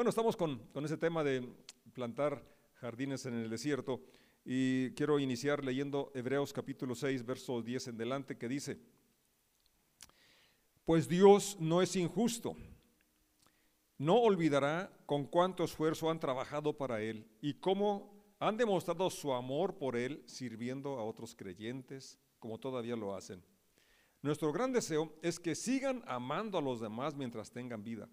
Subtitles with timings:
[0.00, 1.46] Bueno, estamos con, con ese tema de
[1.92, 2.42] plantar
[2.76, 4.00] jardines en el desierto
[4.46, 8.80] y quiero iniciar leyendo Hebreos capítulo 6, verso 10 en delante, que dice,
[10.86, 12.56] pues Dios no es injusto,
[13.98, 19.76] no olvidará con cuánto esfuerzo han trabajado para Él y cómo han demostrado su amor
[19.76, 23.44] por Él sirviendo a otros creyentes, como todavía lo hacen.
[24.22, 28.08] Nuestro gran deseo es que sigan amando a los demás mientras tengan vida,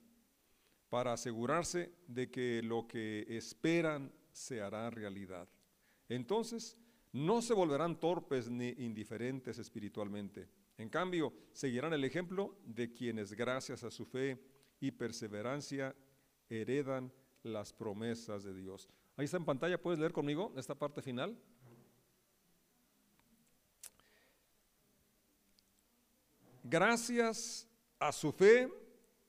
[0.89, 5.47] para asegurarse de que lo que esperan se hará realidad.
[6.09, 6.77] Entonces,
[7.11, 10.47] no se volverán torpes ni indiferentes espiritualmente.
[10.77, 14.39] En cambio, seguirán el ejemplo de quienes gracias a su fe
[14.79, 15.95] y perseverancia
[16.49, 17.11] heredan
[17.43, 18.87] las promesas de Dios.
[19.15, 21.37] Ahí está en pantalla, ¿puedes leer conmigo esta parte final?
[26.63, 27.67] Gracias
[27.97, 28.69] a su fe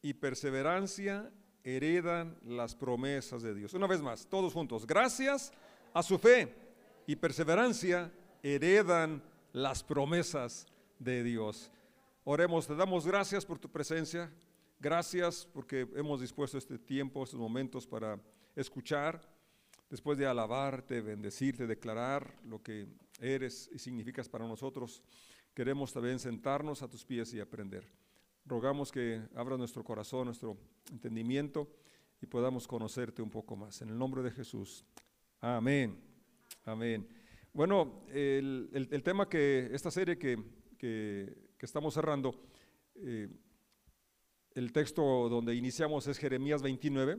[0.02, 1.32] y perseverancia
[1.64, 3.74] heredan las promesas de Dios.
[3.74, 4.86] Una vez más, todos juntos.
[4.86, 5.52] Gracias
[5.92, 6.54] a su fe
[7.06, 10.66] y perseverancia heredan las promesas
[10.98, 11.70] de Dios.
[12.24, 14.30] Oremos, te damos gracias por tu presencia.
[14.80, 18.20] Gracias porque hemos dispuesto este tiempo, estos momentos para
[18.54, 19.20] escuchar,
[19.90, 22.86] después de alabarte, bendecirte, declarar lo que
[23.20, 25.02] eres y significas para nosotros.
[25.52, 27.88] Queremos también sentarnos a tus pies y aprender.
[28.48, 30.56] Rogamos que abra nuestro corazón, nuestro
[30.90, 31.68] entendimiento
[32.18, 33.82] y podamos conocerte un poco más.
[33.82, 34.86] En el nombre de Jesús.
[35.38, 36.00] Amén.
[36.64, 37.06] Amén.
[37.52, 40.38] Bueno, el, tema que, esta serie que,
[41.60, 42.40] estamos cerrando,
[42.94, 43.28] eh,
[44.54, 47.18] el texto donde iniciamos es Jeremías 29.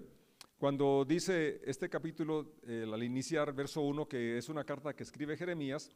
[0.58, 5.92] Cuando dice este capítulo, al iniciar verso 1, que es una carta que escribe Jeremías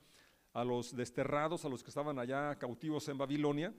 [0.54, 3.74] a los desterrados, a los que estaban allá cautivos en Babilonia,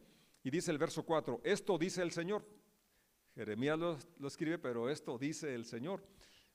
[0.44, 2.46] y dice el verso 4, esto dice el Señor.
[3.34, 6.06] Jeremías lo, escribe, pero esto dice el Señor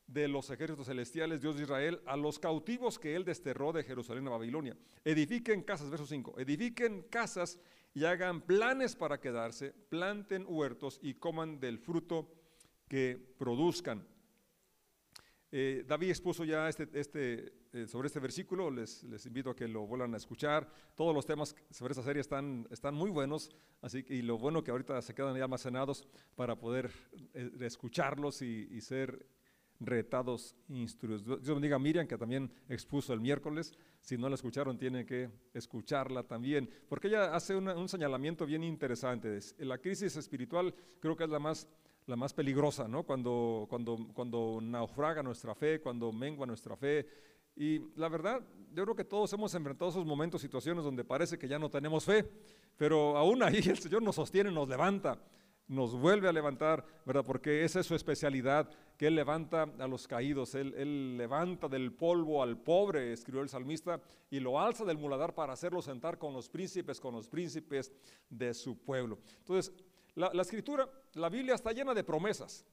[0.06, 4.28] de los ejércitos celestiales, Dios de Israel, a los cautivos que él desterró de Jerusalén
[4.28, 4.78] a Babilonia.
[5.04, 7.60] Edifiquen casas, verso 5, edifiquen casas
[7.94, 12.32] y hagan planes para quedarse, planten huertos y coman del fruto
[12.88, 14.08] que produzcan.
[15.52, 19.68] Eh, David expuso ya este, este, eh, sobre este versículo, les, les, invito a que
[19.68, 20.70] lo vuelvan a escuchar.
[20.96, 24.64] Todos los temas sobre esta serie están, están muy buenos, así que y lo bueno
[24.64, 26.92] que ahorita se quedan ya almacenados para poder
[27.34, 29.26] eh, escucharlos y, y ser
[29.80, 31.24] retados, instruidos.
[31.26, 33.74] Dios bendiga a Miriam, que también expuso el miércoles.
[34.02, 39.40] Si no la escucharon, tienen que escucharla también, porque ella hace un señalamiento bien interesante.
[39.60, 41.68] La crisis espiritual creo que es la más,
[42.08, 43.04] la más peligrosa, ¿no?
[43.04, 47.08] Cuando, cuando, cuando naufraga nuestra fe, cuando mengua nuestra fe.
[47.56, 48.42] Y la verdad,
[48.74, 52.06] yo creo que todos hemos enfrentado esos momentos, situaciones donde parece que ya no tenemos
[52.06, 52.30] fe,
[52.78, 55.20] pero aún ahí el Señor nos sostiene, nos levanta
[55.70, 57.24] nos vuelve a levantar, ¿verdad?
[57.24, 62.44] Porque esa es su especialidad, que Él levanta a los caídos, él, levanta del polvo
[62.44, 66.50] al pobre, escribió el salmista, y lo alza del muladar para hacerlo sentar con los
[66.50, 67.94] príncipes, con los príncipes
[68.30, 69.20] de su pueblo.
[69.38, 69.72] Entonces,
[70.16, 72.66] la, escritura, la Biblia está llena de promesas.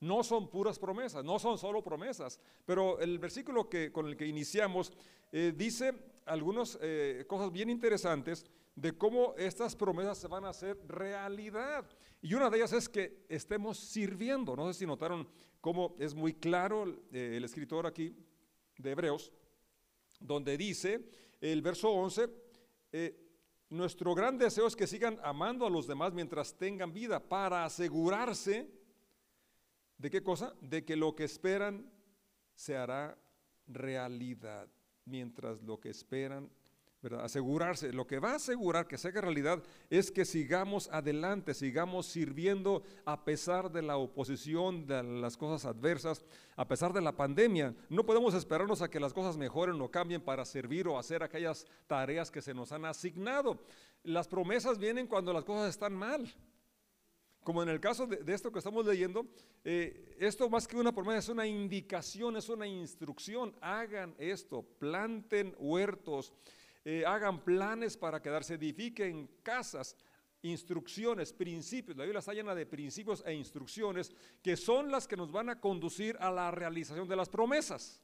[0.00, 4.26] No son puras promesas, no son solo promesas, pero el versículo que, con el que
[4.26, 4.92] iniciamos
[5.30, 5.92] eh, dice
[6.26, 11.84] algunas eh, cosas bien interesantes de cómo estas promesas se van a hacer realidad.
[12.22, 14.56] Y una de ellas es que estemos sirviendo.
[14.56, 15.28] No sé si notaron
[15.60, 18.14] cómo es muy claro eh, el escritor aquí
[18.78, 19.32] de Hebreos,
[20.18, 21.04] donde dice
[21.40, 22.28] el verso 11,
[22.92, 23.16] eh,
[23.70, 28.68] nuestro gran deseo es que sigan amando a los demás mientras tengan vida, para asegurarse
[30.00, 30.54] de qué cosa?
[30.60, 31.90] De que lo que esperan
[32.54, 33.18] se hará
[33.66, 34.68] realidad,
[35.04, 36.50] mientras lo que esperan
[37.18, 42.82] Asegurarse, lo que va a asegurar que sea realidad es que sigamos adelante, sigamos sirviendo
[43.06, 46.22] a pesar de la oposición, de las cosas adversas,
[46.56, 47.74] a pesar de la pandemia.
[47.88, 51.66] No podemos esperarnos a que las cosas mejoren o cambien para servir o hacer aquellas
[51.86, 53.58] tareas que se nos han asignado.
[54.02, 56.30] Las promesas vienen cuando las cosas están mal.
[57.50, 59.26] Como en el caso de, esto que estamos leyendo,
[59.64, 63.56] eh, esto más que una promesa es una indicación, es una instrucción.
[63.60, 66.32] Hagan esto, planten huertos,
[66.84, 69.96] eh, hagan planes para quedarse, edifiquen casas,
[70.42, 71.96] instrucciones, principios.
[71.96, 75.60] La Biblia está llena de principios e instrucciones que son las que nos van a
[75.60, 78.00] conducir a la realización de las promesas.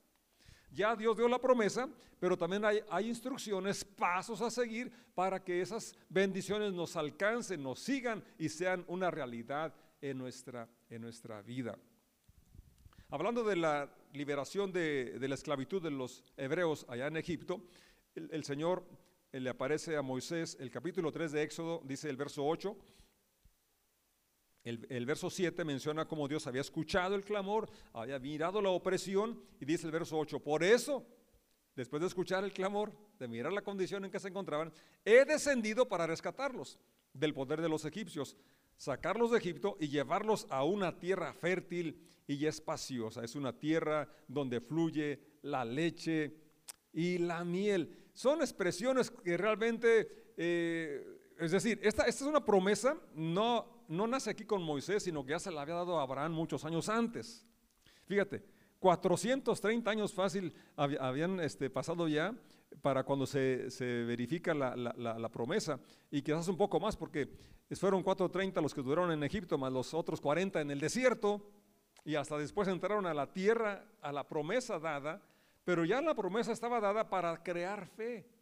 [0.77, 1.89] Ya Dios dio la promesa,
[2.21, 8.23] pero también hay, instrucciones, pasos a seguir para que esas bendiciones nos alcancen, nos sigan
[8.39, 11.79] y sean una realidad en nuestra, en nuestra vida.
[13.09, 17.63] Hablando de la liberación de, la esclavitud de los hebreos allá en Egipto,
[18.15, 18.85] el, Señor
[19.33, 22.77] eh, le aparece a Moisés, el capítulo 3 de Éxodo, dice el verso 8,
[24.67, 29.65] El, verso 7 menciona cómo Dios había escuchado el clamor, había mirado la opresión y
[29.65, 31.07] dice el verso 8, por eso,
[31.77, 34.73] después de escuchar el clamor, de mirar la condición en que se encontraban,
[35.05, 36.81] he descendido para rescatarlos
[37.13, 38.37] del poder de los egipcios,
[38.77, 43.23] sacarlos de Egipto y llevarlos a una tierra fértil y espaciosa.
[43.23, 46.35] Es una tierra donde fluye la leche
[46.93, 48.09] y la miel.
[48.15, 51.07] Son expresiones que realmente, eh,
[51.39, 55.31] es decir, esta, esta es una promesa, no no nace aquí con Moisés, sino que
[55.31, 57.47] ya se la había dado a Abraham muchos años antes.
[58.07, 58.45] Fíjate,
[58.79, 62.35] 430 años fácil habían este, pasado ya
[62.83, 65.81] para cuando se, verifica la, promesa
[66.11, 67.29] y quizás un poco más porque
[67.73, 71.51] fueron 430 los que duraron en Egipto más los otros 40 en el desierto
[72.05, 75.21] y hasta después entraron a la tierra, a la promesa dada,
[75.65, 78.36] pero ya la promesa estaba dada para crear fe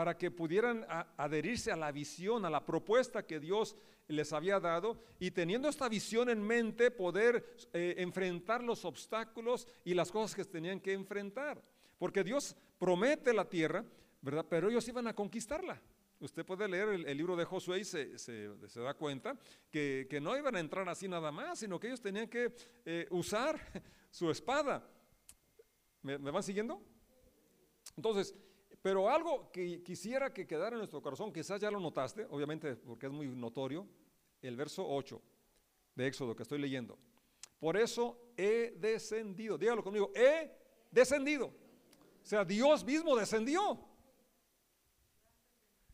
[0.00, 0.86] para que pudieran
[1.18, 3.76] adherirse a la visión, a la propuesta que Dios
[4.08, 7.44] les había dado y teniendo esta visión en mente poder
[7.74, 11.62] eh, enfrentar los obstáculos y las cosas que tenían que enfrentar.
[11.98, 13.84] Porque Dios promete la tierra,
[14.22, 14.46] ¿verdad?
[14.48, 15.78] Pero ellos iban a conquistarla.
[16.18, 19.38] Usted puede leer el, libro de Josué y se, da cuenta
[19.70, 22.54] que, no iban a entrar así nada más, sino que ellos tenían que
[22.86, 23.60] eh, usar
[24.10, 24.82] su espada.
[26.00, 26.82] ¿Me, ¿Me van siguiendo?
[27.98, 28.34] Entonces,
[28.82, 33.06] pero algo que quisiera que quedara en nuestro corazón, quizás ya lo notaste, obviamente porque
[33.06, 33.86] es muy notorio,
[34.40, 35.20] el verso 8
[35.94, 36.98] de Éxodo que estoy leyendo.
[37.58, 40.50] Por eso he descendido, dígalo conmigo, he
[40.90, 41.46] descendido.
[41.46, 43.78] O sea, Dios mismo descendió.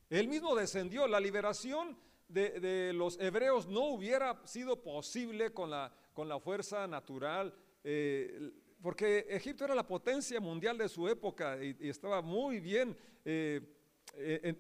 [0.08, 1.08] Él mismo descendió.
[1.08, 1.98] La liberación
[2.28, 7.54] de, los hebreos no hubiera sido posible con la, con la fuerza natural.
[7.82, 8.52] Eh,
[8.82, 13.60] porque Egipto era la potencia mundial de su época y, estaba muy bien eh,
[14.14, 14.54] eh,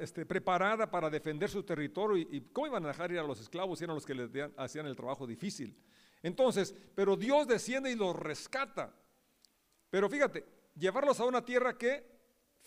[0.00, 3.80] este, preparada para defender su territorio y, cómo iban a dejar ir a los esclavos
[3.82, 5.76] eran los que les hacían el trabajo difícil.
[6.22, 8.94] Entonces, pero Dios desciende y los rescata.
[9.90, 10.44] Pero fíjate,
[10.74, 12.18] llevarlos a una tierra que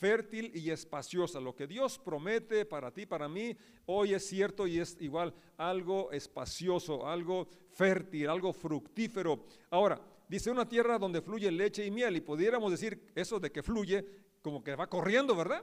[0.02, 1.40] fértil y espaciosa.
[1.40, 3.56] Lo que Dios promete para ti, para mí,
[3.86, 9.46] hoy es cierto y es igual algo espacioso, algo fértil, algo fructífero.
[9.70, 13.62] Ahora, dice una tierra donde fluye leche y miel, y pudiéramos decir eso de que
[13.62, 14.06] fluye
[14.42, 15.62] como que va corriendo, ¿verdad?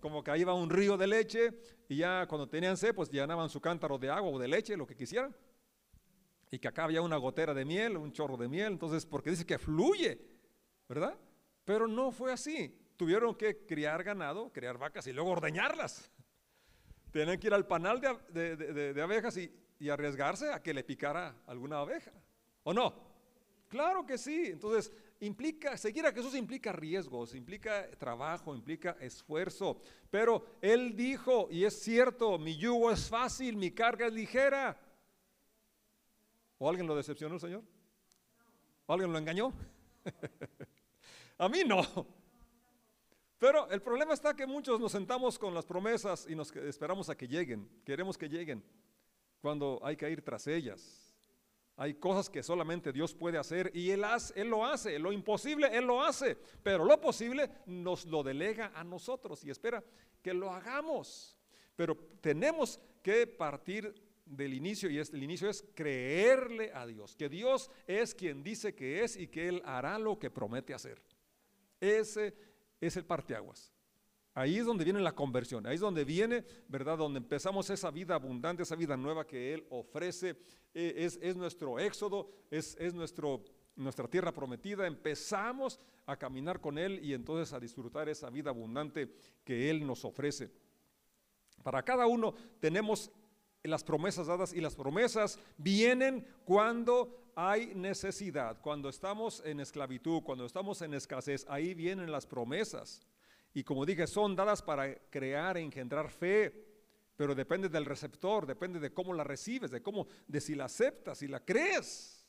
[0.00, 1.52] Como que ahí va un río de leche
[1.88, 4.88] y ya cuando tenían sed, pues llenaban su cántaro de agua o de leche, lo
[4.88, 5.32] que quisieran.
[6.50, 9.46] Y que acá había una gotera de miel, un chorro de miel, entonces, porque dice
[9.46, 10.20] que fluye,
[10.88, 11.16] ¿verdad?
[11.64, 12.76] Pero no fue así.
[12.96, 16.10] Tuvieron que criar ganado, criar vacas y luego ordeñarlas.
[17.12, 21.78] Tenían que ir al panal de, abejas y, y arriesgarse a que le picara alguna
[21.78, 22.12] abeja.
[22.64, 23.11] ¿O no?
[23.72, 24.48] Claro que sí.
[24.48, 29.80] Entonces, implica, seguir a Jesús implica riesgos, implica trabajo, implica esfuerzo.
[30.10, 34.78] Pero Él dijo, y es cierto, mi yugo es fácil, mi carga es ligera.
[36.58, 37.62] ¿O alguien lo decepcionó, Señor?
[38.84, 39.54] ¿O alguien lo engañó?
[41.38, 41.82] a mí no.
[43.38, 47.16] Pero el problema está que muchos nos sentamos con las promesas y nos esperamos a
[47.16, 48.62] que lleguen, queremos que lleguen,
[49.40, 51.11] cuando hay que ir tras ellas.
[51.76, 54.04] Hay cosas que solamente Dios puede hacer y él,
[54.34, 54.98] él lo hace.
[54.98, 56.36] Lo imposible Él lo hace.
[56.62, 59.82] Pero lo posible nos lo delega a nosotros y espera
[60.20, 61.38] que lo hagamos.
[61.74, 67.16] Pero tenemos que partir del inicio y el inicio es creerle a Dios.
[67.16, 71.02] Que Dios es quien dice que es y que Él hará lo que promete hacer.
[71.80, 72.34] Ese
[72.80, 73.72] es el parteaguas.
[74.34, 76.96] Ahí es donde viene la conversión, ahí es donde viene, ¿verdad?
[76.96, 80.36] Donde empezamos esa vida abundante, esa vida nueva que Él ofrece.
[80.72, 83.44] Eh, es, nuestro éxodo, es, nuestro,
[83.76, 84.86] nuestra tierra prometida.
[84.86, 90.02] Empezamos a caminar con Él y entonces a disfrutar esa vida abundante que Él nos
[90.04, 90.50] ofrece.
[91.62, 93.10] Para cada uno tenemos
[93.62, 100.46] las promesas dadas y las promesas vienen cuando hay necesidad, cuando estamos en esclavitud, cuando
[100.46, 103.02] estamos en escasez, ahí vienen las promesas.
[103.54, 106.52] Y como dije, son dadas para crear e engendrar fe,
[107.16, 111.18] pero depende del receptor, depende de cómo la recibes, de cómo, de si la aceptas,
[111.18, 112.26] si la crees.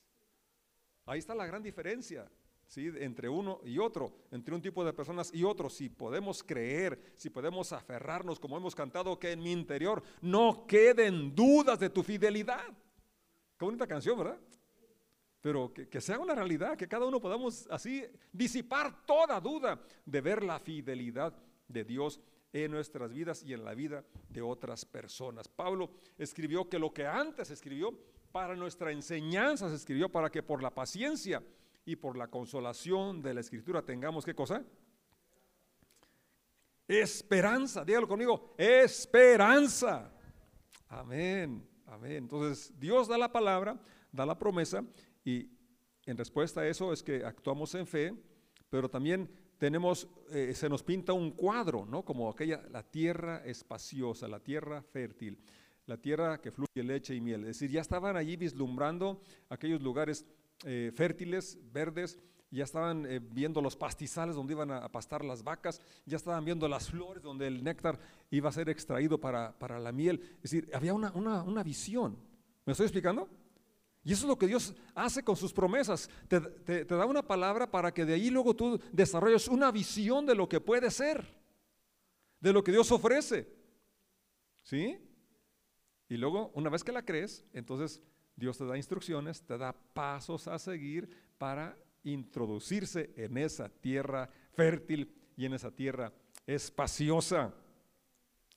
[1.05, 2.29] Ahí está la gran diferencia.
[2.65, 2.89] ¿Sí?
[2.95, 7.29] entre uno y otro, entre un tipo de personas y otro, si podemos creer, si
[7.29, 12.65] podemos aferrarnos, como hemos cantado, que en mi interior no queden dudas de tu fidelidad.
[13.59, 14.39] Qué bonita canción, ¿verdad?
[15.43, 20.41] Pero que, sea una realidad, que cada uno podamos así disipar toda duda de ver
[20.41, 21.33] la fidelidad
[21.67, 22.21] de Dios
[22.53, 25.49] en nuestras vidas y en la vida de otras personas.
[25.49, 27.91] Pablo escribió que lo que antes escribió
[28.31, 31.43] para nuestra enseñanza se escribió para que por la paciencia
[31.83, 34.63] y por la consolación de la escritura tengamos qué cosa?
[36.87, 40.09] Esperanza, dígalo conmigo, esperanza.
[40.87, 41.67] Amén.
[41.85, 42.13] Amén.
[42.13, 43.77] Entonces, Dios da la palabra,
[44.09, 44.85] da la promesa
[45.23, 45.49] y
[46.05, 48.13] en respuesta a eso es que actuamos en fe,
[48.69, 52.03] pero también tenemos, eh, se nos pinta un cuadro, ¿no?
[52.03, 55.39] Como aquella, la tierra espaciosa, la tierra fértil,
[55.85, 57.41] la tierra que fluye leche y miel.
[57.41, 60.25] Es decir, ya estaban allí vislumbrando aquellos lugares
[60.65, 62.19] eh, fértiles, verdes,
[62.53, 66.67] ya estaban eh, viendo los pastizales donde iban a, pastar las vacas, ya estaban viendo
[66.67, 67.99] las flores donde el néctar
[68.29, 70.21] iba a ser extraído para, la miel.
[70.35, 72.15] Es decir, había una, una, visión.
[72.65, 73.27] ¿Me estoy explicando?
[74.03, 76.09] Y eso es lo que Dios hace con sus promesas.
[76.27, 80.49] Te, da una palabra para que de ahí luego tú desarrolles una visión de lo
[80.49, 81.25] que puede ser,
[82.39, 83.47] de lo que Dios ofrece.
[84.61, 84.97] ¿Sí?
[86.09, 88.01] Y luego, una vez que la crees, entonces
[88.35, 95.15] Dios te da instrucciones, te da pasos a seguir para introducirse en esa tierra fértil
[95.37, 96.11] y en esa tierra
[96.45, 97.53] espaciosa.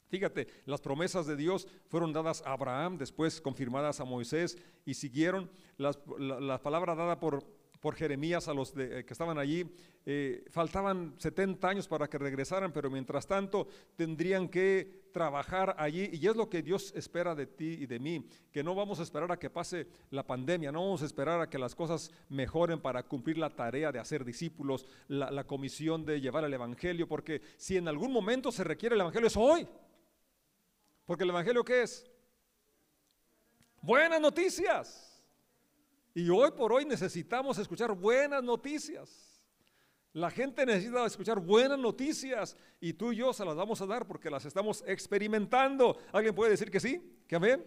[0.09, 5.51] Fíjate, las promesas de Dios fueron dadas a Abraham, después confirmadas a Moisés y siguieron
[5.79, 7.45] las, la, palabra dada por,
[7.81, 9.69] por Jeremías a los eh, que estaban allí.
[10.05, 16.09] Eh, faltaban 70 años para que regresaran, pero mientras tanto tendrían que trabajar allí.
[16.13, 19.03] Y es lo que Dios espera de ti y de mí, que no vamos a
[19.03, 22.81] esperar a que pase la pandemia, no vamos a esperar a que las cosas mejoren
[22.81, 27.43] para cumplir la tarea de hacer discípulos, la, la comisión de llevar el Evangelio, porque
[27.57, 29.67] si en algún momento se requiere el Evangelio es hoy.
[31.07, 32.05] Porque el Evangelio ¿qué es?
[33.81, 35.23] Buenas noticias.
[36.13, 39.41] Y hoy por hoy necesitamos escuchar buenas noticias.
[40.13, 44.07] La gente necesita escuchar buenas noticias y tú y yo se las vamos a dar
[44.07, 45.99] porque las estamos experimentando.
[46.11, 47.21] ¿Alguien puede decir que sí?
[47.29, 47.65] ¿Que amén?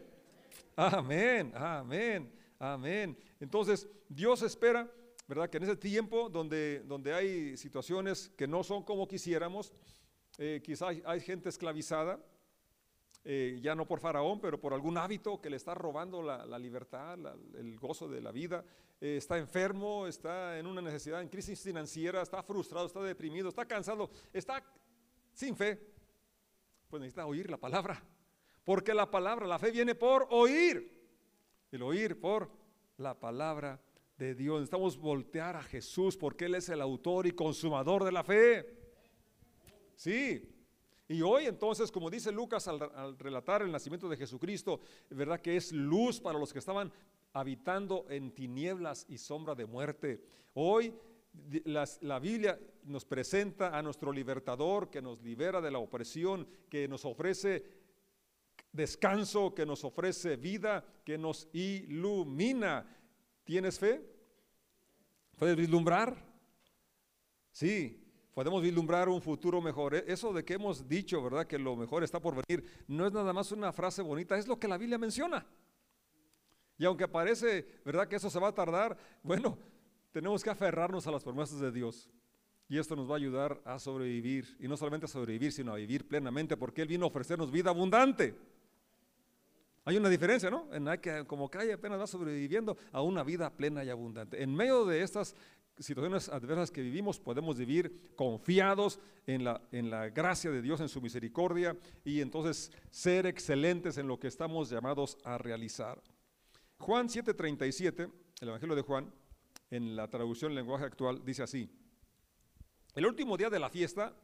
[0.76, 3.18] Amén, amén, amén.
[3.40, 4.92] Entonces, Dios espera,
[5.28, 5.50] ¿verdad?
[5.50, 9.72] Que en ese tiempo donde, donde hay situaciones que no son como quisiéramos,
[10.40, 12.20] eh, quizás hay gente esclavizada,
[13.24, 17.18] eh, ya no por Faraón, pero por algún hábito que le está robando la, libertad,
[17.56, 18.64] el gozo de la vida.
[19.02, 23.66] Eh, está enfermo, está en una necesidad, en crisis financiera, está frustrado, está deprimido, está
[23.66, 24.64] cansado, está
[25.34, 25.80] sin fe.
[26.90, 28.04] Pues necesita oír la palabra.
[28.64, 30.98] Porque la palabra, la fe viene por oír.
[31.72, 32.50] El oír por
[32.98, 33.82] la palabra
[34.18, 34.60] de Dios.
[34.60, 38.80] Necesitamos voltear a Jesús porque Él es el autor y consumador de la fe.
[39.96, 40.59] Sí,
[41.10, 45.72] y hoy entonces, como dice Lucas al, relatar el nacimiento de Jesucristo, verdad que es
[45.72, 46.94] luz para los que estaban
[47.34, 50.24] habitando en tinieblas y sombra de muerte.
[50.54, 50.94] Hoy
[51.64, 57.04] la Biblia nos presenta a nuestro libertador que nos libera de la opresión, que nos
[57.06, 57.64] ofrece
[58.72, 62.86] descanso, que nos ofrece vida, que nos ilumina.
[63.44, 64.00] ¿Tienes fe?
[65.40, 66.24] ¿Puedes vislumbrar?
[67.52, 69.96] Sí, podemos vislumbrar un futuro mejor.
[69.96, 71.46] E, eso de que hemos dicho, ¿verdad?
[71.46, 74.60] Que lo mejor está por venir, no es nada más una frase bonita, es lo
[74.60, 75.46] que la Biblia menciona.
[76.78, 78.08] Y aunque parece, ¿verdad?
[78.08, 79.58] Que eso se va a tardar, bueno,
[80.12, 82.10] tenemos que aferrarnos a las promesas de Dios.
[82.70, 84.56] Y esto nos va a ayudar a sobrevivir.
[84.60, 87.72] Y no solamente a sobrevivir, sino a vivir plenamente, porque Él vino a ofrecernos vida
[87.72, 88.36] abundante.
[89.86, 90.68] Hay una diferencia, ¿no?
[90.72, 94.42] En que como que apenas va sobreviviendo a una vida plena y abundante.
[94.42, 95.36] En medio de estas
[95.80, 100.90] situaciones adversas que vivimos, podemos vivir confiados en la, en la gracia de Dios, en
[100.90, 106.02] su misericordia y entonces ser excelentes en lo que estamos llamados a realizar.
[106.80, 109.14] Juan 7:37, el Evangelio de Juan,
[109.70, 111.70] en la traducción en lenguaje actual, dice así,
[112.96, 114.16] el último día de la fiesta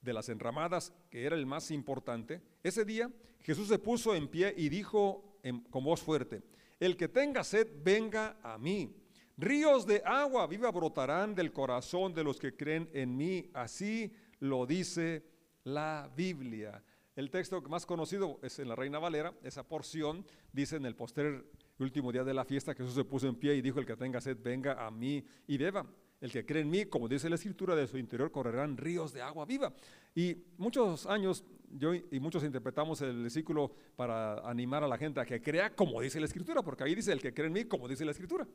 [0.00, 3.10] de las enramadas, que era el más importante, ese día
[3.40, 5.38] Jesús se puso en pie y dijo
[5.70, 6.42] con voz fuerte,
[6.80, 8.94] el que tenga sed, venga a mí.
[9.36, 13.50] Ríos de agua viva brotarán del corazón de los que creen en mí.
[13.52, 15.24] Así lo dice
[15.64, 16.84] la Biblia.
[17.16, 19.34] El texto más conocido es en la Reina Valera.
[19.42, 21.44] Esa porción dice en el posterior
[21.80, 24.20] último día de la fiesta, Jesús se puso en pie y dijo, el que tenga
[24.20, 25.84] sed, venga a mí y beba.
[26.20, 29.20] El que cree en mí, como dice la escritura, de su interior correrán ríos de
[29.20, 29.72] agua viva.
[30.14, 35.26] Y muchos años yo y muchos interpretamos el versículo para animar a la gente a
[35.26, 37.88] que crea como dice la escritura, porque ahí dice el que cree en mí, como
[37.88, 38.46] dice la escritura.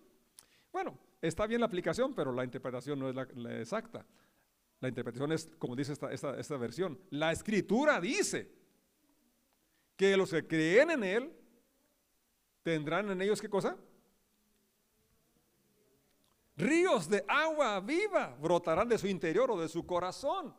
[0.71, 4.05] Bueno, está bien la aplicación, pero la interpretación no es la, exacta.
[4.79, 8.51] La interpretación es, como dice esta, esta, versión, la escritura dice
[9.95, 11.33] que los que creen en Él
[12.63, 13.75] tendrán en ellos qué cosa?
[16.55, 20.55] Ríos de agua viva brotarán de su interior o de su corazón.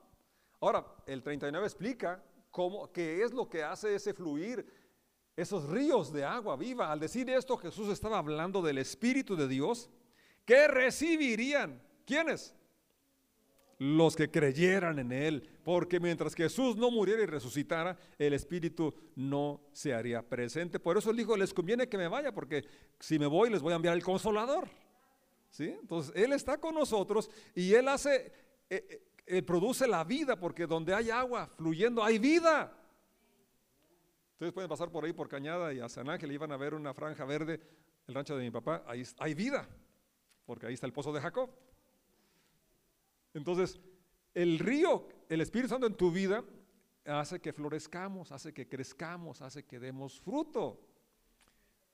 [0.60, 4.66] Ahora, el 39 explica cómo, qué es lo que hace ese fluir,
[5.40, 6.90] esos ríos de agua viva.
[6.90, 9.90] Al decir esto, Jesús estaba hablando del Espíritu de Dios
[10.50, 11.80] ¿Qué recibirían?
[12.04, 12.56] ¿Quiénes?
[13.78, 18.92] los que creyeran en Él, porque mientras que Jesús no muriera y resucitara, el Espíritu
[19.16, 20.78] no se haría presente.
[20.78, 22.62] Por eso dijo, les conviene que me vaya, porque
[22.98, 24.68] si me voy les voy a enviar el consolador.
[25.48, 25.74] ¿Sí?
[25.80, 28.30] Entonces Él está con nosotros y Él hace,
[28.68, 32.76] eh, eh, produce la vida, porque donde hay agua fluyendo hay vida.
[34.40, 36.72] Ustedes pueden pasar por ahí por Cañada y a San Ángel y van a ver
[36.72, 37.60] una franja verde,
[38.06, 39.68] el rancho de mi papá, ahí hay vida,
[40.46, 41.50] porque ahí está el pozo de Jacob.
[43.34, 43.78] Entonces,
[44.32, 46.42] el río, el Espíritu Santo en tu vida
[47.04, 50.80] hace que florezcamos, hace que crezcamos, hace que demos fruto.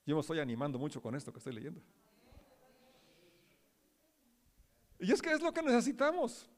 [0.07, 1.83] Yo me estoy animando mucho con esto que estoy leyendo.
[5.00, 6.49] Y es que es lo que necesitamos.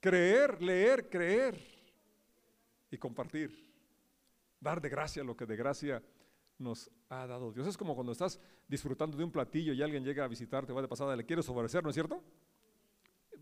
[0.00, 1.64] Creer, leer, creer
[2.90, 3.73] y compartir.
[4.64, 6.02] Dar de gracia lo que de gracia
[6.58, 7.66] nos ha dado Dios.
[7.66, 10.88] Es como cuando estás disfrutando de un platillo y alguien llega a visitarte, va de
[10.88, 12.22] pasada, le quieres ofrecer, ¿no es cierto?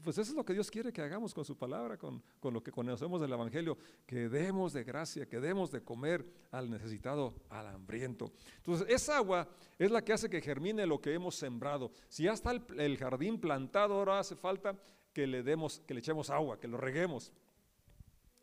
[0.02, 2.72] pues eso es lo que Dios quiere que hagamos con su palabra, con, lo que
[2.72, 8.32] conocemos del Evangelio, que demos de gracia, que demos de comer al necesitado, al hambriento.
[8.56, 9.48] Entonces, esa agua
[9.78, 11.92] es la que hace que germine lo que hemos sembrado.
[12.08, 14.76] Si ya está el, jardín plantado, ahora hace falta
[15.12, 17.32] que le demos, que le echemos agua, que lo reguemos.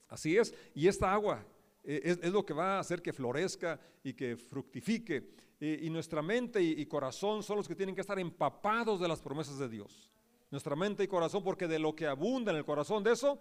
[0.08, 1.46] Así es, y esta agua
[1.84, 5.32] eh, es, lo que va a hacer que florezca y que fructifique.
[5.60, 9.60] y nuestra mente y corazón son los que tienen que estar empapados de las promesas
[9.60, 10.10] de Dios
[10.52, 13.40] nuestra mente y corazón, porque de lo que abunda en el corazón de eso,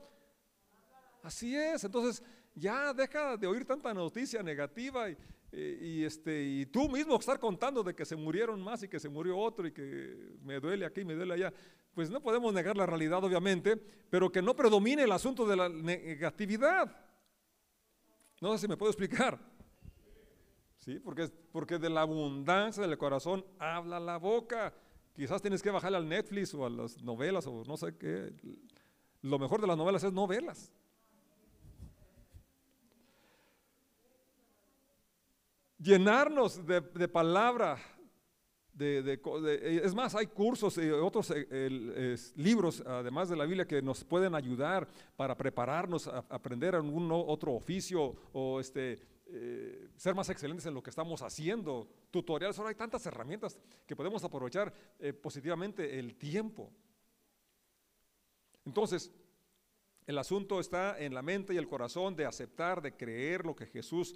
[1.23, 1.85] así es.
[1.85, 2.23] Entonces,
[2.55, 5.09] ya deja de oír tanta noticia negativa
[5.51, 9.09] y, este, y tú mismo estar contando de que se murieron más y que se
[9.09, 11.53] murió otro y que me duele aquí, me duele allá.
[11.95, 13.77] Pues no podemos negar la realidad, obviamente,
[14.11, 17.08] pero que no predomine el asunto de la negatividad.
[18.41, 19.39] No sé si me puedo explicar.
[20.79, 24.73] Sí, porque, porque de la abundancia del corazón habla la boca.
[25.15, 28.33] Quizás tienes que bajarle al Netflix o a las novelas o no sé qué.
[29.23, 30.73] Lo mejor de las novelas es novelas.
[35.79, 37.79] Llenarnos de, palabra.
[38.79, 44.05] De, es más, hay cursos y otros eh, libros, además de la Biblia, que nos
[44.05, 50.65] pueden ayudar para prepararnos a aprender algún otro oficio o este, eh, ser más excelentes
[50.67, 55.99] en lo que estamos haciendo, tutoriales, ahora hay tantas herramientas que podemos aprovechar eh, positivamente
[55.99, 56.73] el tiempo.
[58.65, 59.13] Entonces,
[60.07, 63.67] el asunto está en la mente y el corazón de aceptar, de creer lo que
[63.67, 64.15] Jesús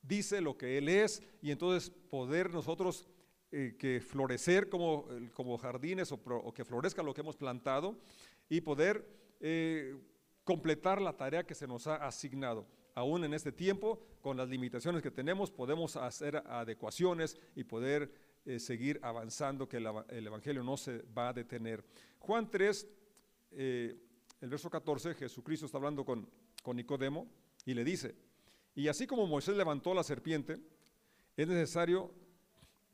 [0.00, 3.08] dice, lo que Él es, y entonces poder nosotros
[3.52, 7.98] eh, que florecer como, como jardines o, que florezca lo que hemos plantado
[8.48, 9.06] y poder
[10.44, 15.02] completar la tarea que se nos ha asignado aún en este tiempo, con las limitaciones
[15.02, 18.10] que tenemos, podemos hacer adecuaciones y poder
[18.46, 21.84] eh, seguir avanzando, que el, Evangelio no se va a detener.
[22.18, 22.88] Juan 3,
[23.52, 23.96] eh,
[24.40, 26.26] el verso 14, Jesucristo está hablando con,
[26.62, 27.28] con Nicodemo
[27.66, 28.14] y le dice,
[28.74, 30.58] y así como Moisés levantó la serpiente,
[31.36, 32.14] es necesario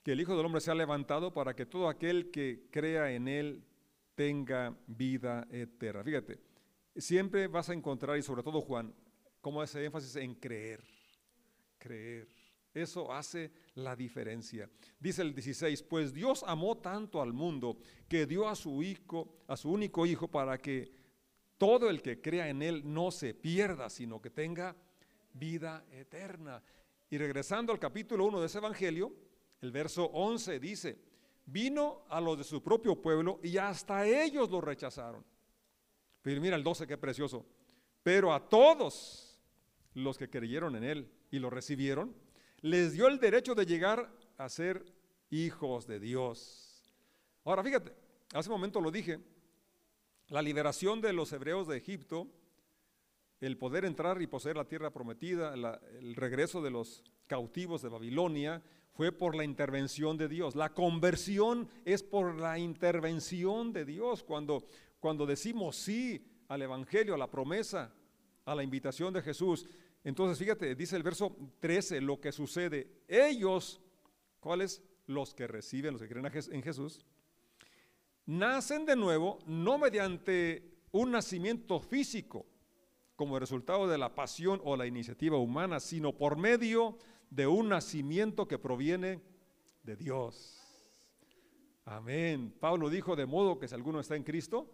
[0.03, 3.65] que el Hijo del Hombre sea levantado para que todo aquel que crea en él
[4.15, 6.03] tenga vida eterna.
[6.03, 6.41] Fíjate,
[6.97, 8.95] siempre vas a encontrar, y sobre todo Juan,
[9.41, 10.83] como ese énfasis en creer,
[11.79, 12.29] creer.
[12.75, 14.69] Eso hace la diferencia.
[14.99, 19.57] Dice el 16, pues Dios amó tanto al mundo que dio a su hijo, a
[19.57, 20.91] su único hijo para que
[21.59, 24.75] todo el que crea en él no se pierda, sino que tenga
[25.35, 26.63] vida eterna.
[27.11, 29.13] Y regresando al capítulo 1 de ese evangelio,
[29.63, 30.99] el verso 11 dice,
[31.47, 35.25] vino a los de su propio pueblo y hasta ellos lo rechazaron.
[36.21, 37.47] Pero mira el 12, qué precioso.
[38.03, 39.41] Pero a todos
[39.95, 42.15] los que creyeron en Él y lo recibieron,
[42.61, 44.85] les dio el derecho de llegar a ser
[45.31, 46.93] hijos de Dios.
[47.45, 47.93] Ahora fíjate,
[48.35, 49.21] hace un momento lo dije,
[50.29, 52.27] la liberación de los hebreos de Egipto,
[53.41, 58.63] el poder entrar y poseer la tierra prometida, el regreso de los cautivos de Babilonia,
[58.93, 60.55] fue por la intervención de Dios.
[60.55, 64.23] La conversión es por la intervención de Dios.
[64.23, 64.67] Cuando,
[65.01, 67.93] cuando decimos sí al Evangelio, a la promesa,
[68.45, 69.67] a la invitación de Jesús.
[70.05, 73.05] Entonces, fíjate, dice el verso 13 lo que sucede.
[73.09, 73.81] Ellos,
[74.41, 74.83] ¿cuáles?
[75.07, 77.01] Los que reciben, los que creen en Jesús,
[78.27, 82.47] nacen de nuevo, no mediante un nacimiento físico,
[83.17, 87.03] como resultado de la pasión o la iniciativa humana, sino por medio de
[87.47, 89.21] un nacimiento que proviene
[89.83, 90.59] de Dios.
[91.85, 92.55] Amén.
[92.61, 94.67] Pablo dijo de modo que si alguno está en Cristo,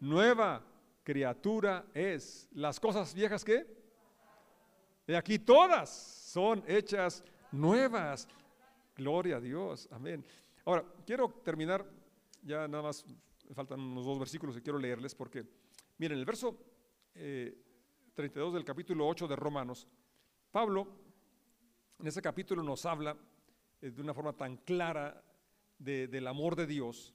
[0.00, 0.62] nueva
[1.02, 2.48] criatura es.
[2.52, 3.66] Las cosas viejas que
[5.06, 8.28] de aquí todas son hechas nuevas.
[8.96, 9.88] Gloria a Dios.
[9.90, 10.24] Amén.
[10.64, 11.86] Ahora, quiero terminar
[12.42, 13.04] ya nada más
[13.54, 15.44] faltan unos dos versículos que quiero leerles porque,
[15.98, 16.58] miren, el verso
[17.12, 19.86] 32 del capítulo 8 de Romanos,
[20.50, 21.05] Pablo
[21.98, 23.16] en ese capítulo nos habla
[23.80, 25.22] de una forma tan clara
[25.78, 27.14] del amor de Dios.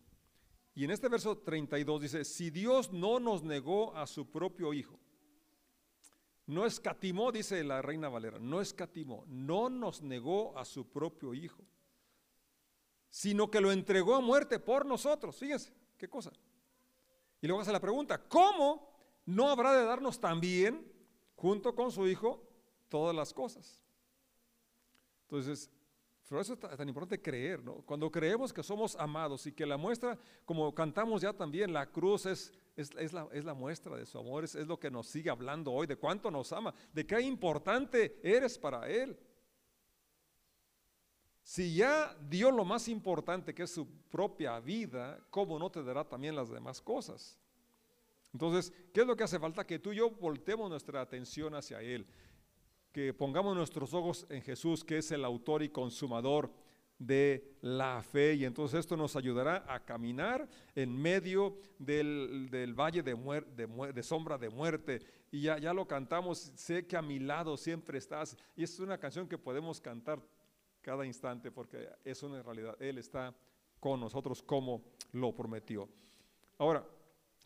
[0.73, 4.99] Y en este verso 32 dice, si Dios no nos negó a su propio Hijo,
[6.47, 11.63] no escatimó, dice la reina Valera, no escatimó, no nos negó a su propio Hijo,
[13.09, 15.35] sino que lo entregó a muerte por nosotros.
[15.35, 16.31] Fíjense, qué cosa.
[17.41, 18.89] Y luego hace la pregunta, ¿cómo
[19.25, 20.89] no habrá de darnos también,
[21.35, 22.41] junto con su Hijo,
[22.87, 23.81] todas las cosas?
[25.31, 25.71] Entonces,
[26.27, 27.75] pero eso es tan importante creer, ¿no?
[27.85, 32.25] Cuando creemos que somos amados y que la muestra, como cantamos ya también, la cruz
[32.25, 35.29] es, es, la, es la, muestra de su amor, es, es, lo que nos sigue
[35.29, 39.17] hablando hoy, de cuánto nos ama, de qué importante eres para Él.
[41.43, 46.03] Si ya dio lo más importante que es su propia vida, ¿cómo no te dará
[46.03, 47.37] también las demás cosas?
[48.33, 49.65] Entonces, ¿qué es lo que hace falta?
[49.65, 52.05] Que tú y yo voltemos nuestra atención hacia Él
[52.91, 56.51] que pongamos nuestros ojos en Jesús, que es el autor y consumador
[56.97, 58.35] de la fe.
[58.35, 63.15] Y entonces esto nos ayudará a caminar en medio del, valle de,
[63.93, 65.01] de, sombra de muerte.
[65.31, 68.37] Y ya, ya lo cantamos, sé que a mi lado siempre estás.
[68.55, 70.21] Y es una canción que podemos cantar
[70.81, 72.75] cada instante porque es una realidad.
[72.79, 73.33] Él está
[73.79, 75.89] con nosotros como lo prometió.
[76.57, 76.85] Ahora,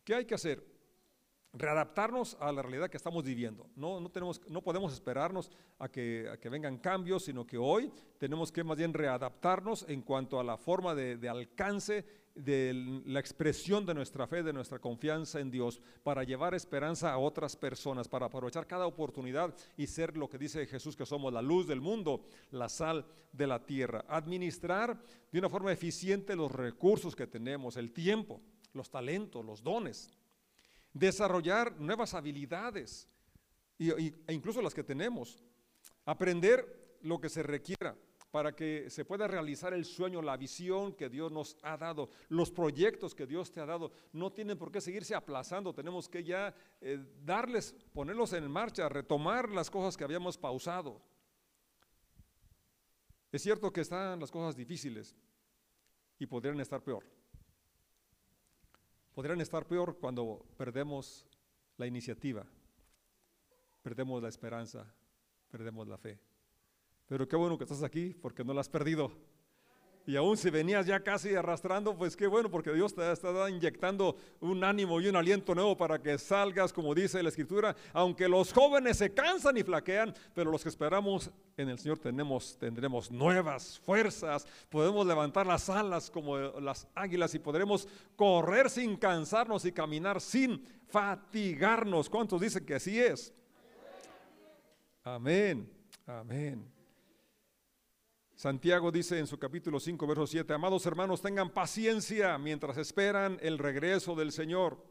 [0.03, 0.74] ¿qué hay que hacer?
[1.57, 3.67] Readaptarnos a la realidad que estamos viviendo.
[3.75, 7.91] No, no, tenemos, no podemos esperarnos a que, a que, vengan cambios, sino que hoy
[8.17, 13.21] tenemos que más bien readaptarnos en cuanto a la forma de, de, alcance de la
[13.21, 18.09] expresión de nuestra fe, de nuestra confianza en Dios, para llevar esperanza a otras personas,
[18.09, 21.79] para aprovechar cada oportunidad y ser lo que dice Jesús que somos la luz del
[21.79, 24.03] mundo, la sal de la tierra.
[24.09, 28.41] Administrar de una forma eficiente los recursos que tenemos, el tiempo,
[28.73, 30.11] los talentos, los dones
[30.95, 33.07] desarrollar nuevas habilidades
[33.77, 35.43] e incluso las que tenemos,
[36.05, 37.95] aprender lo que se requiera
[38.31, 42.49] para que se pueda realizar el sueño, la visión que Dios nos ha dado, los
[42.49, 46.53] proyectos que Dios te ha dado, no tienen por qué seguirse aplazando, tenemos que ya
[46.81, 51.01] eh, darles, ponerlos en marcha, retomar las cosas que habíamos pausado.
[53.31, 55.15] Es cierto que están las cosas difíciles
[56.19, 57.14] y podrían estar peor
[59.15, 61.25] podrían estar peor cuando perdemos
[61.77, 62.45] la iniciativa,
[63.81, 64.93] perdemos la esperanza,
[65.49, 66.19] perdemos la fe.
[67.07, 69.11] Pero qué bueno que estás aquí porque no la has perdido.
[70.07, 74.15] Y aún si venías ya casi arrastrando, pues qué bueno, porque Dios te está inyectando
[74.39, 77.75] un ánimo y un aliento nuevo para que salgas, como dice la Escritura.
[77.91, 83.09] Aunque los jóvenes se cansan y flaquean, pero los que esperamos en el Señor tendremos
[83.09, 84.45] nuevas fuerzas.
[84.69, 90.63] Podemos levantar las alas como las águilas y podremos correr sin cansarnos y caminar sin
[90.87, 92.09] fatigarnos.
[92.11, 93.33] ¿Cuántos dicen que así es?
[95.03, 95.67] Amén,
[96.05, 96.74] amén.
[98.35, 103.57] Santiago dice en su capítulo 5, verso 7, amados hermanos, tengan paciencia mientras esperan el
[103.57, 104.83] regreso del Señor.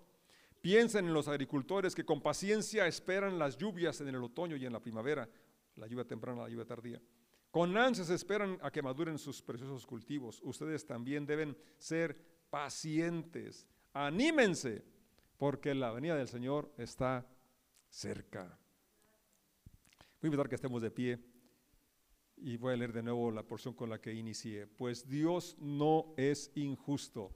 [0.62, 4.72] Piensen en los agricultores que con paciencia esperan las lluvias en el otoño y en
[4.72, 5.28] la primavera,
[5.76, 7.02] la lluvia temprana, la lluvia tardía.
[7.50, 10.40] Con ansias esperan a que maduren sus preciosos cultivos.
[10.42, 13.66] Ustedes también deben ser pacientes.
[13.92, 14.82] Anímense,
[15.36, 17.26] porque la venida del Señor está
[17.90, 18.58] cerca.
[20.20, 21.33] Voy a invitar que estemos de pie.
[22.36, 24.66] Y voy a leer de nuevo la porción con la que inicié.
[24.66, 27.32] Pues Dios no es injusto.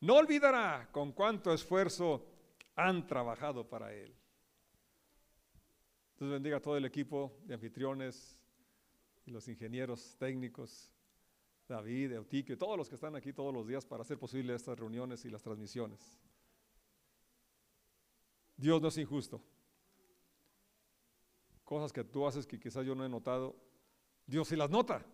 [0.00, 2.26] No olvidará con cuánto esfuerzo
[2.74, 4.14] han trabajado para Él.
[6.12, 8.38] Entonces bendiga a todo el equipo de anfitriones
[9.26, 10.92] y los ingenieros técnicos,
[11.68, 15.24] David, Eutiquio, todos los que están aquí todos los días para hacer posible estas reuniones
[15.24, 16.18] y las transmisiones.
[18.56, 19.42] Dios no es injusto
[21.66, 23.54] cosas que tú haces que quizás yo no he notado,
[24.24, 25.04] Dios sí las nota.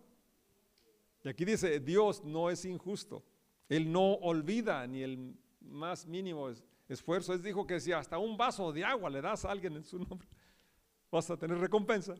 [1.25, 3.25] Y aquí dice, Dios no es injusto.
[3.69, 6.51] Él no olvida ni el más mínimo
[6.89, 7.33] esfuerzo.
[7.33, 9.99] Él dijo que si hasta un vaso de agua le das a alguien en su
[9.99, 10.29] nombre,
[11.11, 12.15] vas a tener recompensa.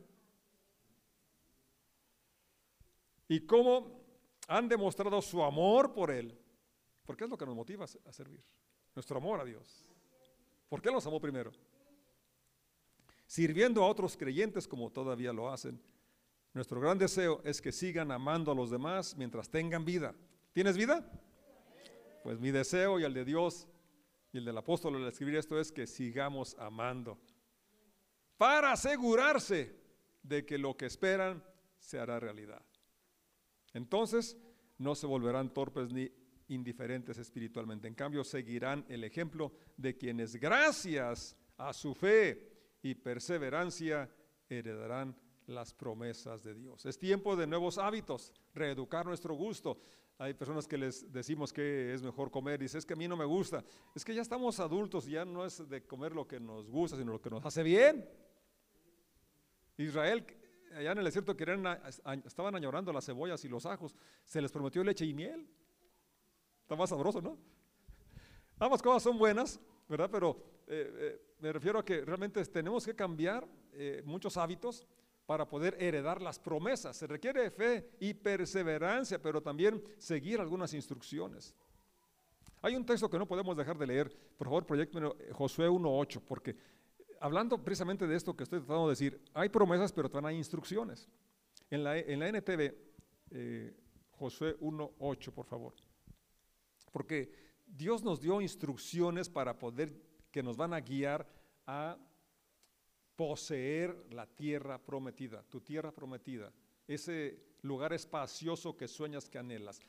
[3.27, 4.01] Y cómo
[4.47, 6.37] han demostrado su amor por Él,
[7.05, 8.43] porque es lo que nos motiva a servir,
[8.95, 9.85] nuestro amor a Dios.
[10.69, 11.51] ¿Por qué nos amó primero?
[13.25, 15.81] Sirviendo a otros creyentes como todavía lo hacen.
[16.53, 20.13] Nuestro gran deseo es que sigan amando a los demás mientras tengan vida.
[20.51, 21.09] ¿Tienes vida?
[22.23, 23.67] Pues mi deseo y el de Dios
[24.31, 27.19] y el del apóstol al escribir esto es que sigamos amando
[28.37, 29.75] para asegurarse
[30.21, 31.43] de que lo que esperan
[31.79, 32.63] se hará realidad.
[33.73, 34.37] Entonces
[34.77, 36.11] no se volverán torpes ni
[36.47, 37.87] indiferentes espiritualmente.
[37.87, 42.52] En cambio, seguirán el ejemplo de quienes gracias a su fe
[42.83, 44.09] y perseverancia
[44.49, 45.15] heredarán
[45.47, 46.85] las promesas de Dios.
[46.85, 49.79] Es tiempo de nuevos hábitos, reeducar nuestro gusto.
[50.17, 53.17] Hay personas que les decimos que es mejor comer, dice, es que a mí no
[53.17, 53.63] me gusta.
[53.95, 57.13] Es que ya estamos adultos, ya no es de comer lo que nos gusta, sino
[57.13, 58.07] lo que nos hace bien.
[59.77, 60.25] Israel,
[60.75, 61.65] allá en el desierto, querían,
[62.25, 63.95] estaban añorando las cebollas y los ajos.
[64.23, 65.49] Se les prometió leche y miel.
[66.61, 67.37] Está más sabroso, ¿no?
[68.59, 70.09] Ambas cosas son buenas, ¿verdad?
[70.11, 74.87] Pero eh, eh, me refiero a que realmente tenemos que cambiar eh, muchos hábitos
[75.25, 76.95] para poder heredar las promesas.
[76.95, 81.53] Se requiere fe y perseverancia, pero también seguir algunas instrucciones.
[82.61, 84.17] Hay un texto que no podemos dejar de leer.
[84.37, 86.55] Por favor, proyecto Josué 1.8, porque
[87.19, 91.09] hablando precisamente de esto que estoy tratando de decir, hay promesas, pero también hay instrucciones.
[91.69, 92.73] En la, en la NTV,
[93.31, 93.75] eh,
[94.11, 95.73] Josué 1.8, por favor.
[96.93, 97.33] Porque
[97.67, 99.93] Dios nos dio instrucciones para poder,
[100.33, 101.25] que nos van a guiar
[101.67, 101.95] a
[103.15, 106.51] poseer la tierra prometida, tu tierra prometida,
[106.87, 109.79] ese lugar espacioso que sueñas que anhelas,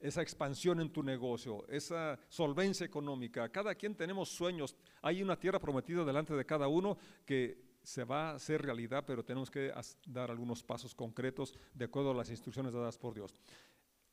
[0.00, 3.50] esa expansión en tu negocio, esa solvencia económica.
[3.50, 4.74] Cada quien tenemos sueños.
[5.02, 9.24] Hay una tierra prometida delante de cada uno que se va a hacer realidad, pero
[9.24, 9.72] tenemos que
[10.06, 13.34] dar algunos pasos concretos de acuerdo a las instrucciones dadas por Dios.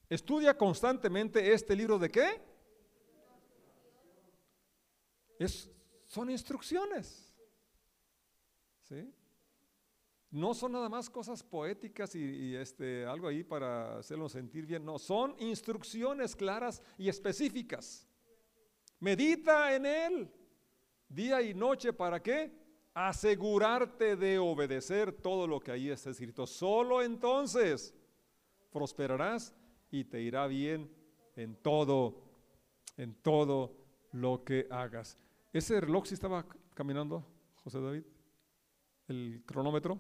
[0.10, 2.59] Estudia constantemente este libro de qué?
[5.39, 5.71] Es,
[6.06, 7.34] son instrucciones.
[10.32, 14.99] No son nada más cosas poéticas y, este, algo ahí para hacerlo sentir bien, no,
[14.99, 18.08] son instrucciones claras y específicas.
[18.99, 20.32] Medita en él
[21.08, 22.52] día y noche, ¿para qué?
[22.93, 26.45] Asegurarte de obedecer todo lo que ahí está escrito.
[26.45, 27.95] Solo entonces
[28.71, 29.56] prosperarás
[29.89, 30.91] y te irá bien
[31.36, 32.21] en todo,
[32.97, 33.75] en todo
[34.12, 35.17] lo que hagas.
[35.52, 37.26] ¿Ese reloj sí estaba caminando,
[37.64, 38.04] José David?
[39.10, 40.00] el cronómetro.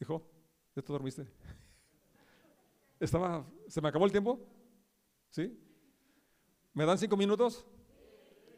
[0.00, 0.22] Hijo,
[0.74, 1.26] ¿ya te dormiste?
[3.00, 4.40] Estaba, ¿se me acabó el tiempo?
[5.28, 5.54] ¿Sí?
[6.72, 7.66] ¿Me dan cinco minutos?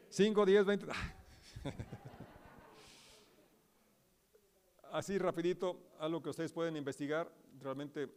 [0.09, 0.85] Cinco, diez, veinte.
[4.91, 7.31] Así rapidito, algo que ustedes pueden investigar.
[7.59, 8.09] Realmente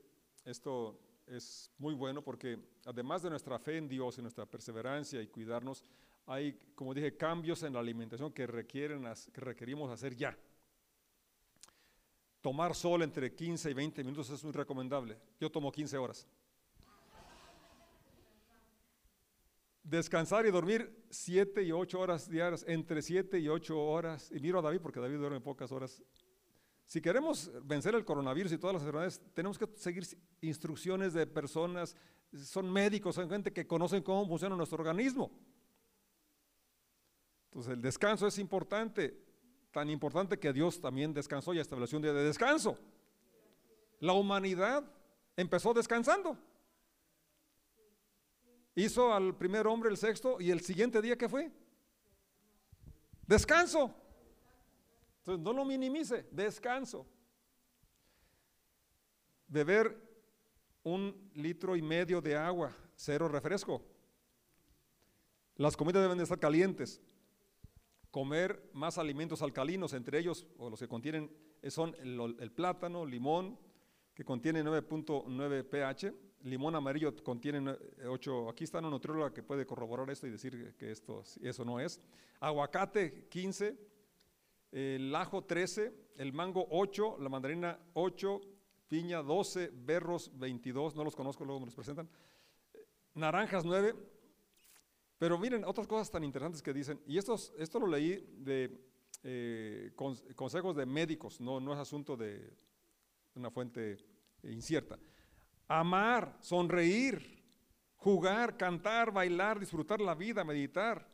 [0.44, 5.26] esto es muy bueno porque además de nuestra fe en Dios y nuestra perseverancia y
[5.28, 5.84] cuidarnos,
[6.26, 10.36] hay, como dije, cambios en la alimentación que, requieren, que requerimos hacer ya.
[12.40, 15.16] Tomar sol entre 15 y 20 minutos es muy recomendable.
[15.40, 16.26] Yo tomo 15 horas.
[19.82, 24.30] Descansar y dormir 7 y 8 horas diarias, entre 7 y 8 horas.
[24.32, 26.02] Y miro a David porque David duerme pocas horas.
[26.86, 30.04] Si queremos vencer el coronavirus y todas las enfermedades, tenemos que seguir
[30.40, 31.96] instrucciones de personas,
[32.44, 35.30] son médicos, son gente que conocen cómo funciona nuestro organismo.
[37.52, 39.14] Entonces el descanso es importante
[39.72, 42.78] tan importante que Dios también descansó y estableció un día de descanso.
[44.00, 44.84] La humanidad
[45.36, 46.38] empezó descansando.
[48.74, 51.50] Hizo al primer hombre el sexto y el siguiente día que fue?
[53.26, 53.94] Descanso.
[55.18, 57.06] Entonces no lo minimice, descanso.
[59.46, 60.10] Beber
[60.84, 63.82] un litro y medio de agua, cero refresco.
[65.56, 67.00] Las comidas deben de estar calientes
[68.12, 71.34] comer más alimentos alcalinos, entre ellos, o los que contienen,
[71.68, 73.58] son el, plátano, limón,
[74.14, 77.74] que contiene 9.9 pH, limón amarillo contiene
[78.06, 81.80] 8, aquí está una nutrióloga que puede corroborar esto y decir que esto, eso no
[81.80, 82.00] es,
[82.38, 83.78] aguacate 15,
[84.72, 88.40] el ajo 13, el mango 8, la mandarina 8,
[88.88, 92.10] piña 12, berros 22, no los conozco, luego me los presentan,
[93.14, 93.94] naranjas 9,
[95.22, 98.76] pero miren, otras cosas tan interesantes que dicen, y esto lo leí de
[99.22, 99.92] eh,
[100.34, 102.52] consejos de médicos, no, no es asunto de
[103.36, 103.98] una fuente
[104.42, 104.98] incierta.
[105.68, 107.40] Amar, sonreír,
[107.94, 111.08] jugar, cantar, bailar, disfrutar la vida, meditar,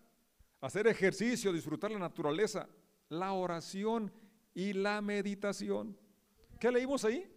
[0.63, 2.67] hacer ejercicio, disfrutar la naturaleza,
[3.11, 4.11] la oración
[4.55, 5.99] y la meditación.
[6.59, 7.31] ¿Qué leímos ahí?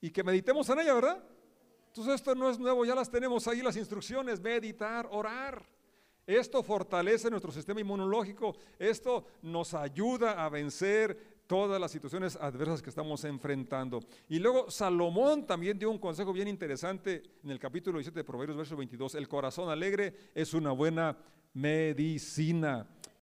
[0.00, 1.37] Y que meditemos en ella, ¿verdad?
[1.98, 5.66] Entonces esto no es nuevo, ya las tenemos ahí las instrucciones, meditar, orar.
[6.24, 12.90] Esto fortalece nuestro sistema inmunológico, esto nos ayuda a vencer todas las situaciones adversas que
[12.90, 13.98] estamos enfrentando.
[14.28, 18.56] Y luego Salomón también dio un consejo bien interesante en el capítulo 17 de Proverbios,
[18.56, 19.16] verso 22.
[19.16, 21.18] El corazón alegre es una buena
[21.52, 22.86] medicina.